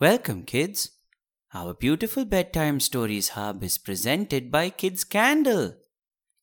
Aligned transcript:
Welcome, 0.00 0.42
kids. 0.42 0.90
Our 1.54 1.72
beautiful 1.72 2.24
bedtime 2.24 2.80
stories 2.80 3.28
hub 3.28 3.62
is 3.62 3.78
presented 3.78 4.50
by 4.50 4.70
Kids 4.70 5.04
Candle. 5.04 5.76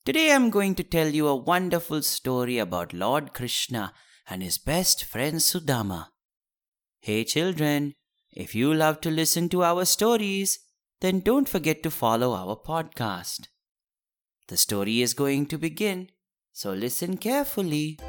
Today 0.06 0.32
I'm 0.32 0.50
going 0.50 0.74
to 0.76 0.86
tell 0.86 1.10
you 1.10 1.28
a 1.28 1.36
wonderful 1.36 2.02
story 2.02 2.60
about 2.60 2.94
Lord 2.94 3.34
Krishna 3.34 3.92
and 4.30 4.42
his 4.42 4.58
best 4.58 5.04
friend 5.04 5.36
Sudama. 5.40 6.08
Hey, 7.02 7.26
children, 7.26 7.94
if 8.32 8.56
you 8.56 8.74
love 8.74 9.02
to 9.02 9.12
listen 9.12 9.50
to 9.50 9.64
our 9.66 9.84
stories, 9.84 10.58
then 11.02 11.20
don't 11.20 11.50
forget 11.50 11.84
to 11.84 11.92
follow 11.92 12.34
our 12.34 12.56
podcast. 12.56 13.50
The 14.48 14.56
story 14.56 15.02
is 15.02 15.14
going 15.14 15.48
to 15.48 15.58
begin, 15.58 16.08
so 16.54 16.72
listen 16.72 17.18
carefully. 17.18 18.00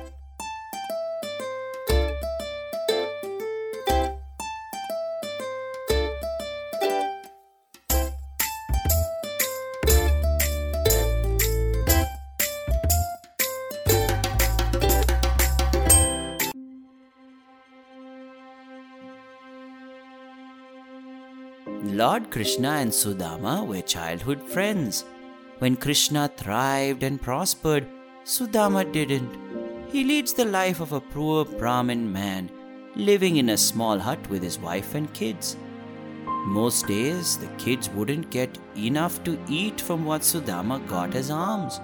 Lord 21.85 22.31
Krishna 22.31 22.75
and 22.75 22.93
Sudama 22.93 23.67
were 23.67 23.83
childhood 23.83 24.41
friends. 24.41 25.05
When 25.59 25.75
Krishna 25.75 26.31
thrived 26.37 27.03
and 27.03 27.21
prospered, 27.21 27.89
Sudama 28.25 28.85
didn't. 28.93 29.37
He 29.91 30.05
leads 30.05 30.33
the 30.33 30.45
life 30.45 30.79
of 30.79 30.93
a 30.93 31.01
poor 31.01 31.45
Brahmin 31.45 32.13
man, 32.13 32.53
living 32.95 33.39
in 33.39 33.49
a 33.49 33.57
small 33.57 33.99
hut 33.99 34.21
with 34.31 34.45
his 34.45 34.61
wife 34.61 34.95
and 34.95 35.13
kids. 35.13 35.57
Most 36.47 36.87
days, 36.87 37.37
the 37.37 37.49
kids 37.59 37.91
wouldn't 37.91 38.31
get 38.31 38.57
enough 38.77 39.25
to 39.25 39.37
eat 39.49 39.81
from 39.81 40.05
what 40.05 40.21
Sudama 40.21 40.87
got 40.87 41.17
as 41.17 41.33
alms. 41.33 41.81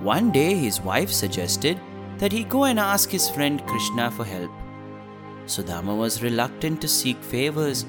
One 0.00 0.30
day, 0.30 0.54
his 0.54 0.80
wife 0.80 1.10
suggested 1.10 1.80
that 2.18 2.30
he 2.30 2.44
go 2.44 2.66
and 2.66 2.78
ask 2.78 3.10
his 3.10 3.28
friend 3.28 3.66
Krishna 3.66 4.12
for 4.12 4.24
help. 4.24 4.52
Sudama 5.46 5.98
was 5.98 6.22
reluctant 6.22 6.80
to 6.82 6.86
seek 6.86 7.20
favors 7.20 7.84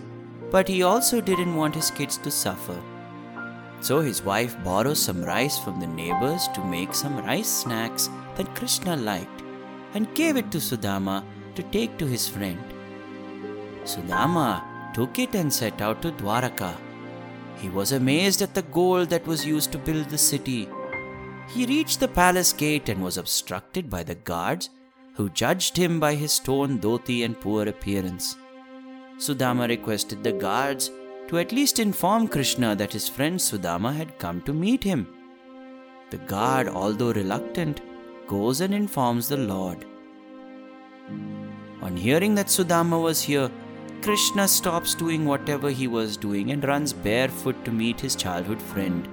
but 0.52 0.67
he 0.67 0.83
also 0.83 1.22
didn't 1.22 1.55
want 1.55 1.75
his 1.75 1.92
kids 1.92 2.17
to 2.17 2.31
suffer. 2.31 2.80
So 3.81 4.02
his 4.02 4.23
wife 4.23 4.61
borrowed 4.64 4.97
some 4.97 5.23
rice 5.23 5.58
from 5.58 5.80
the 5.80 5.88
neighbors 5.88 6.47
to 6.50 6.64
make 6.66 6.94
some 6.94 7.17
rice 7.25 7.47
snacks 7.47 8.09
that 8.36 8.53
Krishna 8.56 8.95
liked 8.95 9.44
and 9.94 10.14
gave 10.14 10.38
it 10.38 10.52
to 10.52 10.58
Sudama 10.58 11.23
to 11.56 11.64
take 11.64 11.97
to 11.97 12.06
his 12.06 12.28
friend. 12.28 12.59
Sudama 13.83 14.64
took 14.94 15.17
it 15.19 15.33
and 15.33 15.52
set 15.52 15.81
out 15.81 16.02
to 16.02 16.11
Dwaraka. 16.11 16.75
He 17.58 17.69
was 17.69 17.91
amazed 17.91 18.41
at 18.41 18.53
the 18.53 18.61
gold 18.61 19.09
that 19.09 19.28
was 19.28 19.45
used 19.45 19.72
to 19.72 19.78
build 19.78 20.09
the 20.09 20.17
city. 20.17 20.67
He 21.47 21.66
reached 21.66 22.00
the 22.00 22.08
palace 22.08 22.53
gate 22.53 22.89
and 22.89 23.03
was 23.03 23.17
obstructed 23.17 23.89
by 23.89 24.03
the 24.03 24.16
guards 24.16 24.69
who 25.13 25.30
judged 25.30 25.75
him 25.75 26.00
by 26.00 26.16
his 26.16 26.39
torn 26.39 26.80
dhoti 26.80 27.25
and 27.25 27.39
poor 27.39 27.67
appearance. 27.67 28.38
Sudama 29.20 29.67
requested 29.67 30.23
the 30.23 30.31
guards 30.31 30.92
to 31.28 31.39
at 31.39 31.52
least 31.52 31.78
inform 31.78 32.28
Krishna 32.28 32.75
that 32.75 32.94
his 32.94 33.09
friend 33.09 33.38
Sudama 33.38 33.94
had 33.94 34.17
come 34.17 34.42
to 34.44 34.53
meet 34.53 34.84
him. 34.84 35.08
The 36.09 36.20
guard, 36.20 36.70
although 36.70 37.12
reluctant, 37.12 37.81
goes 38.28 38.62
and 38.62 38.73
informs 38.73 39.28
the 39.28 39.38
Lord. 39.38 39.86
On 41.81 41.97
hearing 41.97 42.34
that 42.36 42.47
Sudama 42.47 43.02
was 43.02 43.22
here, 43.22 43.52
Krishna 44.02 44.47
stops 44.47 44.95
doing 44.95 45.25
whatever 45.25 45.70
he 45.70 45.88
was 45.88 46.16
doing 46.16 46.52
and 46.52 46.64
runs 46.64 46.94
barefoot 46.94 47.66
to 47.66 47.72
meet 47.72 48.00
his 48.00 48.16
childhood 48.16 48.62
friend. 48.62 49.08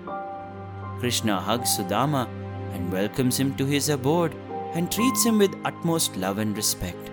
Krishna 1.01 1.41
hugs 1.41 1.77
Sudama 1.77 2.29
and 2.73 2.93
welcomes 2.93 3.39
him 3.39 3.57
to 3.57 3.67
his 3.67 3.89
abode 3.89 4.35
and 4.75 4.91
treats 4.91 5.25
him 5.25 5.39
with 5.39 5.61
utmost 5.65 6.17
love 6.17 6.39
and 6.39 6.57
respect. 6.57 7.11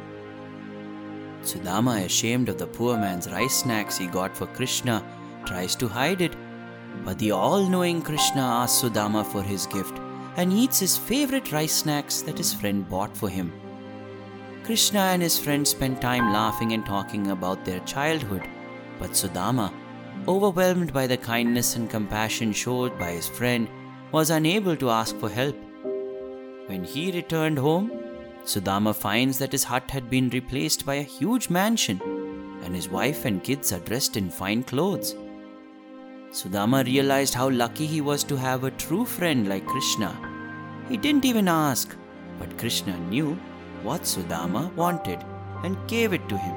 Sudama, 1.44 2.06
ashamed 2.06 2.50
of 2.50 2.58
the 2.58 2.68
poor 2.68 2.98
man's 2.98 3.30
rice 3.32 3.58
snacks 3.58 3.98
he 3.98 4.08
got 4.08 4.36
for 4.36 4.48
Krishna, 4.48 5.04
tries 5.46 5.76
to 5.76 5.88
hide 5.88 6.22
it. 6.22 6.36
But 7.04 7.20
the 7.20 7.32
all 7.32 7.68
knowing 7.68 8.02
Krishna 8.02 8.42
asks 8.42 8.82
Sudama 8.82 9.26
for 9.26 9.42
his 9.42 9.66
gift 9.68 10.00
and 10.38 10.52
eats 10.52 10.80
his 10.80 10.98
favorite 10.98 11.52
rice 11.52 11.74
snacks 11.74 12.22
that 12.24 12.38
his 12.38 12.54
friend 12.54 12.88
bought 12.90 13.16
for 13.16 13.30
him. 13.30 13.52
Krishna 14.64 15.00
and 15.00 15.22
his 15.22 15.38
friend 15.38 15.68
spend 15.68 16.02
time 16.02 16.32
laughing 16.32 16.72
and 16.72 16.86
talking 16.86 17.32
about 17.32 17.66
their 17.66 17.80
childhood, 17.82 18.48
but 18.98 19.12
Sudama, 19.12 19.74
overwhelmed 20.28 20.94
by 20.94 21.06
the 21.06 21.18
kindness 21.18 21.76
and 21.76 21.90
compassion 21.90 22.54
showed 22.54 22.98
by 22.98 23.12
his 23.12 23.28
friend, 23.28 23.68
was 24.12 24.30
unable 24.30 24.76
to 24.78 24.90
ask 24.90 25.16
for 25.18 25.30
help. 25.30 25.56
When 26.68 26.84
he 26.84 27.12
returned 27.12 27.58
home, 27.58 27.92
Sudama 28.46 28.94
finds 28.94 29.38
that 29.38 29.54
his 29.54 29.64
hut 29.64 29.90
had 29.90 30.10
been 30.10 30.30
replaced 30.30 30.86
by 30.86 30.96
a 30.96 31.02
huge 31.02 31.50
mansion, 31.50 32.02
and 32.64 32.76
his 32.76 32.90
wife 32.90 33.24
and 33.26 33.44
kids 33.44 33.72
are 33.72 33.80
dressed 33.80 34.18
in 34.18 34.30
fine 34.30 34.64
clothes. 34.64 35.16
Sudama 36.32 36.86
realized 36.86 37.34
how 37.34 37.50
lucky 37.50 37.86
he 37.86 38.02
was 38.02 38.24
to 38.26 38.36
have 38.36 38.64
a 38.64 38.72
true 38.72 39.06
friend 39.06 39.48
like 39.48 39.66
Krishna. 39.66 40.12
He 40.90 40.98
didn't 40.98 41.26
even 41.26 41.48
ask, 41.48 41.96
but 42.38 42.58
Krishna 42.58 42.98
knew 43.10 43.36
what 43.82 44.02
Sudama 44.02 44.74
wanted 44.76 45.24
and 45.64 45.88
gave 45.88 46.12
it 46.12 46.28
to 46.28 46.38
him. 46.38 46.56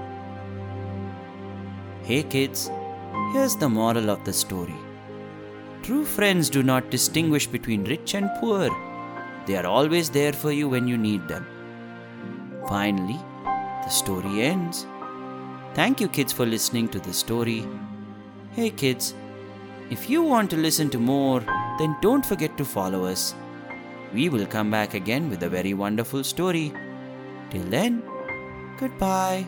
Hey 2.03 2.23
kids, 2.25 2.71
here's 3.33 3.55
the 3.55 3.69
moral 3.69 4.11
of 4.11 4.25
the 4.25 4.33
story. 4.33 4.75
True 5.83 6.05
friends 6.05 6.51
do 6.51 6.65
not 6.65 6.91
distinguish 6.91 7.47
between 7.47 7.85
rich 7.85 8.15
and 8.15 8.29
poor. 8.41 8.71
They 9.47 9.57
are 9.57 9.67
always 9.67 10.11
there 10.11 10.33
for 10.33 10.51
you 10.51 10.69
when 10.69 10.89
you 10.89 10.97
need 10.97 11.29
them. 11.29 11.47
Finally, 12.69 13.21
the 13.85 13.89
story 13.89 14.43
ends. 14.43 14.87
Thank 15.75 16.01
you, 16.01 16.09
kids, 16.09 16.33
for 16.33 16.47
listening 16.47 16.89
to 16.89 16.99
the 16.99 17.13
story. 17.13 17.67
Hey, 18.53 18.71
kids, 18.71 19.15
if 19.91 20.11
you 20.11 20.23
want 20.23 20.51
to 20.51 20.57
listen 20.57 20.91
to 20.91 20.99
more, 20.99 21.41
then 21.79 21.97
don't 22.01 22.27
forget 22.27 22.57
to 22.59 22.65
follow 22.65 23.05
us. 23.05 23.35
We 24.13 24.29
will 24.29 24.47
come 24.47 24.71
back 24.71 24.95
again 24.95 25.31
with 25.31 25.43
a 25.43 25.49
very 25.49 25.75
wonderful 25.75 26.25
story. 26.25 26.73
Till 27.51 27.65
then, 27.65 28.03
goodbye. 28.79 29.47